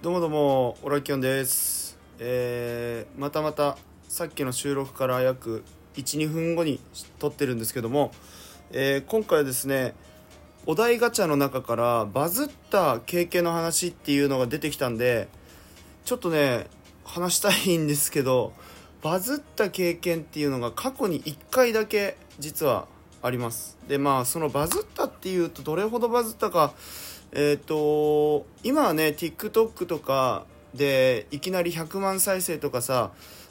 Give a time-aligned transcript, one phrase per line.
[0.00, 5.64] どうもどうもオラキオンです、えーまたまたさっきの収録から約
[5.96, 6.78] 12分後に
[7.18, 8.12] 撮ってるんですけども、
[8.70, 9.96] えー今回はですね
[10.66, 15.26] お題ガチャの中からバズった経験の話っていうのが出てきたんで
[16.04, 16.68] ちょっとね
[17.04, 18.52] 話したいんですけど
[19.02, 22.86] バズった経験っていうのが過去に1回だけ実は
[23.20, 23.76] あります。
[23.88, 26.72] でまあそのバズったっていうとどれほどバズったか
[27.32, 33.10] えっ、と今はね TikTok とかでいきなり100万再生とかさ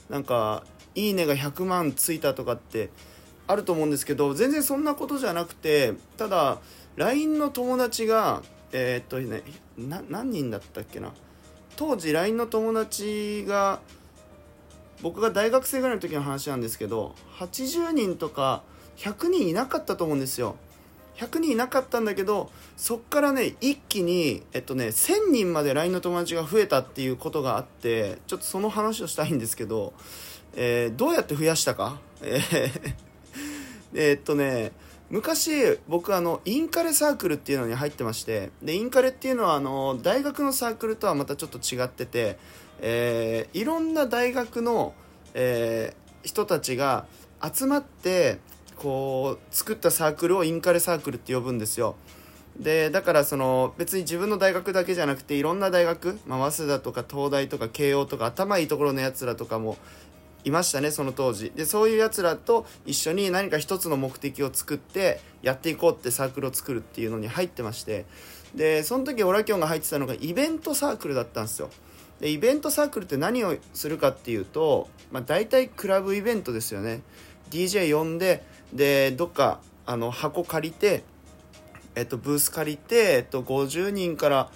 [0.09, 0.63] なんか
[0.95, 2.90] 「いいね」が100万ついたとかって
[3.48, 6.59] あると思うんですけど全然そんなことじゃなくてただ
[6.95, 9.44] LINE の友達がえっ、とね
[9.77, 11.12] な何人だったっけな
[11.76, 13.80] 当時 LINE の友達が
[15.02, 18.63] 僕が大学生ぐらいの時の話なんですけど80人とか
[18.98, 20.55] 100人いなかったと思うんですよ。
[21.17, 29.93] 100人いなかったんだけどそっからね一気にえっとね1000人まで LINE の友達が増えたっていうことがあってちょっとその話をしたいんですけど、
[30.55, 31.99] えーどうやって増やしたか？
[32.21, 32.41] え
[33.93, 34.71] えっとね
[35.09, 42.37] 昔僕あのインカレサークルっていうのに入ってましてでインカレっていうのはあの大学のサークルとはまたちょっと違ってて、
[42.79, 44.93] えーいろんな大学の、
[45.34, 47.05] えー人たちが
[47.41, 48.40] 集まって
[48.78, 51.96] こう作ったサークルをインカレサークルって呼ぶんですよ。
[52.60, 59.78] でだからその別に自分の大学だけじゃなくていろんな大学、まあ、早稲田とか東大とか慶応とか頭いいところのやつらとかも
[60.44, 61.52] いましたねその当時。
[61.55, 68.06] でそういうやつらと一緒に何か一つの目的を作ってやっていこうってサークルを作るっていうのに入ってまして。
[68.56, 71.70] でその時オラキオンが入ってたのがイベントサークルだったんですよ。
[72.20, 77.02] でイベントサークルって何をするかっていうと、まあ、大体クラブイベントですよね。
[77.50, 81.03] DJ 呼んででどっかあの箱借りて
[81.97, 84.51] えっと、ブース借りて、えっと、50人から、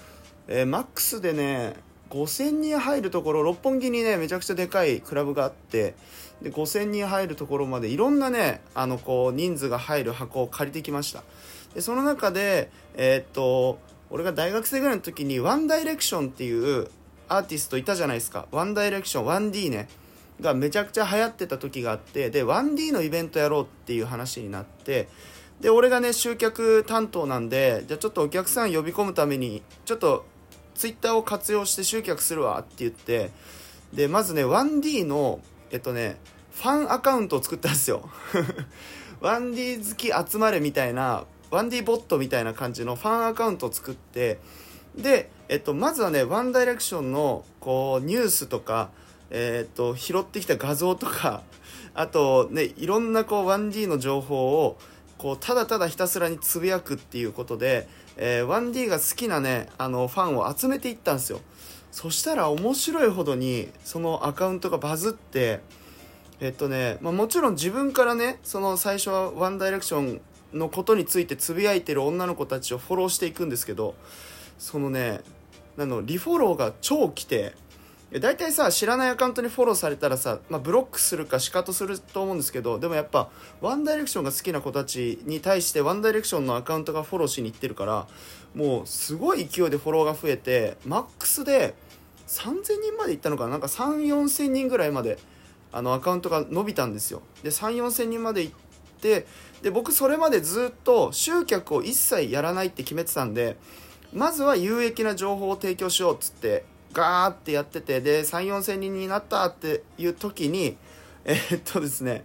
[0.47, 1.73] えーマックスでね
[2.11, 5.95] 5000人入るところ六本木にねめちゃくちゃでかいクラブがあって
[6.43, 11.23] で5000人入るところまでいろんなねあのこう人数が入る箱を借りてきました。
[11.73, 13.79] でその中でえーっと
[14.11, 16.89] 俺が大学生ぐらいの時にワンダイレクションっていう
[17.29, 18.45] アーティストいたじゃないですか。
[18.51, 19.87] ワンダイレクション 1D ね。
[20.41, 25.07] がめちゃくちゃ流行ってた時があってで 1D のイベントやろうっていう話になって
[25.59, 30.25] で俺がね集客担当なんでじゃあちょっとお客さん呼び込むためにちょっと
[30.73, 33.29] ツイッターを活用して集客するわって言って
[33.93, 36.17] でまずね 1D のえっとね
[36.51, 38.09] ファンアカウントを作ったんですよ。
[39.21, 44.39] 1D 好き集まれみたいな 1D ボットみたいな感じのファンアカウントを作って
[44.95, 48.89] で、えっと、まずはねワンダイレクションのこうニュースとか、
[49.31, 51.43] えっと、拾ってきた画像とか
[51.93, 54.77] あとねいろんなこう 1D の情報を
[55.17, 57.87] こうただただひたすらにつぶやくっていうことで、
[58.17, 61.41] えー 1D が好きなねあのファンを集めていったんですよ。
[61.91, 65.59] そしたら面白いほどにそのアカウントがバズって
[66.39, 70.21] えっとね、まあ、もちろん自分からねその最初はワンダイレクション
[70.53, 73.95] のことについてつぶやいてる女の子たちをフォローしていくんですけど
[74.57, 75.19] そのね
[75.77, 77.53] あのリフォローが超来て
[78.11, 83.29] いや大体さ知らないアカウントにフォローされたらさ、まあ、ブロックするかシカトすると思うんですけどでもやっぱ
[83.61, 88.07] ワンダイレクションが好きな子たちに対してワンダイレクションのアカウントがフォローしに行ってるから
[88.53, 91.73] もうすごい勢いでフォローが増えてマックスで
[92.27, 93.51] 3000人まで行ったのかな？
[93.51, 95.17] なんか3 4千人ぐらいまで
[95.71, 97.21] あのアカウントが伸びたんですよ。
[97.43, 98.53] で3 4千人まで行っ
[98.99, 99.25] て
[99.61, 103.55] で僕それまでずっと集客を一切やらないって決めてたんで
[104.13, 110.77] まずは有益な情報を提供しようっつってガーってやっててで3 4千人になったっていう時に
[111.25, 112.23] えーっとですね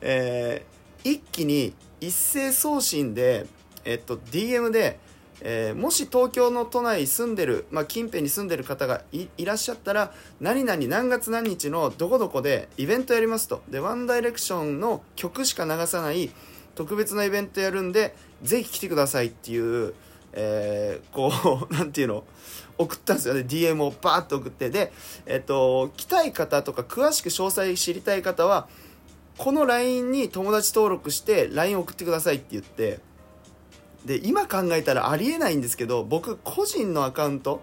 [0.00, 3.46] えー一気に一斉送信で
[3.84, 4.98] えっと DM で
[5.40, 13.62] えーもし東京の都内住んでる、まあ、近辺に住んでる方がいいらっしゃったら何々何月何日のどこどこでイベントやりますと。
[13.68, 16.30] でワンダイレクションの曲しか流さない
[16.74, 19.94] 特別なイベントやるんでぜひ来てくださいっていう、
[20.32, 22.24] えーこうなんていうの
[22.76, 23.34] 送ったんですよ。
[23.34, 24.70] ね DM をバーッと送って。
[24.70, 24.92] で、
[25.26, 28.68] えっと来たい方とか詳しく詳細知りたい方は
[29.36, 33.00] この LINE に友達登録して LINE 送ってくださいって言って。
[34.04, 37.62] で今考えたらありえないんですけど僕個人のアカウント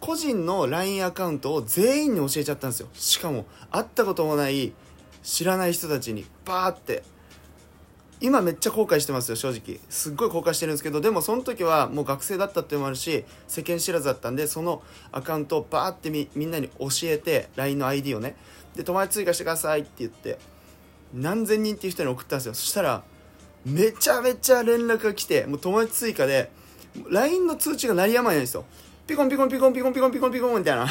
[0.00, 2.88] 個人の LINE アカウントを全員に教えちゃったんですよ。
[2.92, 4.74] しかも会ったこともない
[5.22, 7.02] 知らない人たちにバーって
[8.20, 9.78] 今めっちゃ後悔してますよ正直。
[9.90, 14.82] すっごい後悔してるんですけどでもその時はもう学生だったっていうのもあるし世間知らずだったんでその
[15.12, 18.36] アカウントをバーってみみんなに教えて LINE の ID をね。
[18.74, 20.38] で友達追加してくださいって言って
[21.14, 22.54] 何千人っていう人に送ったんですよ。
[22.54, 23.02] そしたら
[23.64, 26.50] めちゃめちゃ連絡が来てもう友達追加で
[27.10, 28.64] LINE の通知が鳴りやまないんですよ。
[29.06, 30.86] ピコンピコンピコンピコンピコンピコンピコンみたいな。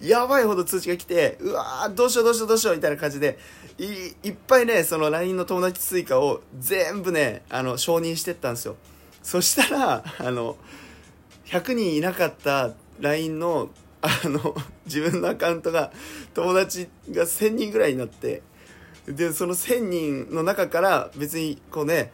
[0.00, 3.38] やばいほど通知が来てうわーどうしようどうしようどうしようみたいな感じで
[3.78, 3.84] い
[4.28, 8.76] いっぱいねその LINE の友達追加を全部ねあの承認してったんですよ。
[9.22, 10.56] そしたらあの
[11.46, 13.70] 100人いなかった LINE の
[14.02, 14.54] あの
[14.84, 15.90] 自分のアカウントが
[16.32, 18.42] 友達が1000人ぐらいになって
[19.06, 22.12] でその1000人の中から別にこうね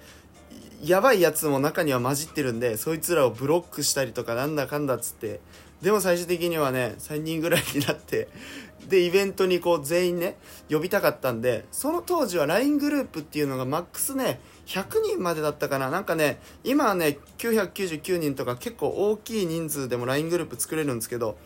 [0.82, 5.40] やばいやつも中には混じってるんでそいつらをブロックしたりとかなんだかんだっつって
[5.82, 8.28] でも最終的にはね3人ぐらいになって
[8.88, 10.36] でイベントにこう全員ね
[10.70, 15.90] 呼びたかったんでその当時は LINE グループっていうのがマックスね100人までだったかな。
[15.90, 21.36] なんかね今はね999人とか結構大きい人数でも LINE グループ作れるんですけど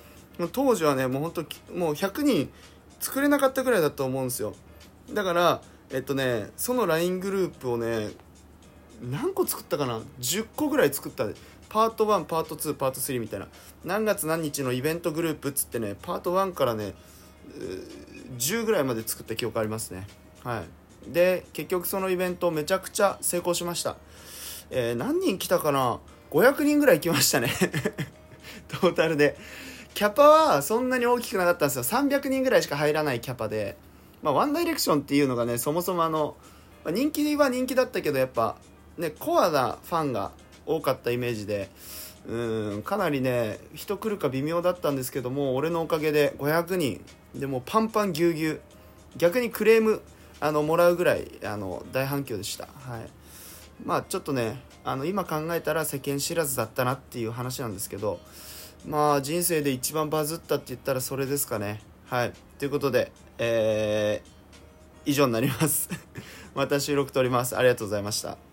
[0.52, 1.44] 当時はねもうほんと
[1.74, 2.50] もう100人
[3.00, 4.54] 作れなかったぐらいだと思うんですよ。
[5.12, 8.10] だからえっとねその LINE グループをね
[9.02, 11.26] 何個作ったかな？10個ぐらい作った。
[11.68, 13.48] パート1パート2パート3みたいな。
[13.84, 16.94] 何月何日のイベントグループっつってねパート1からね
[18.38, 20.06] 10ぐらいまで作った記憶ありますね。
[20.44, 20.64] は
[21.08, 21.12] い。
[21.12, 23.96] で結局そのイベントめちゃくちゃ成功しました。
[24.70, 27.50] えー、何人来たかな？500人ぐらい来ましたね。
[28.68, 29.36] トータルで。
[29.94, 31.82] キャパはそんなに大きくなかったんですよ。
[31.82, 33.76] 300人ぐらいしか入らないキャパで。
[34.22, 36.36] まあ、ワンダイレクションっていうのがねそもそもあの、
[36.84, 38.56] まあ、人気は人気だったけどやっぱ
[38.98, 40.32] ねコアなファンが
[40.66, 41.68] 多かったイメージで。
[42.28, 47.04] うんかなりね人来るか微妙だったんですけども俺のおかげで500人。
[47.34, 48.60] でもパンパンぎゅうぎゅう。
[49.16, 50.02] 逆にクレーム
[50.40, 52.66] あのもらうぐらいあの大反響でした。
[52.66, 53.08] はい。
[53.84, 58.20] まあちょっとねあの今考えたら世間知らずだったなっていう話なんですけど
[58.86, 61.80] まあ人生で一番バズったって言ったらそれですかね。
[62.06, 62.32] はい。
[62.58, 65.88] ということでえー、以上になります。
[66.54, 67.56] また収録撮ります。
[67.56, 68.45] ありがとうございました。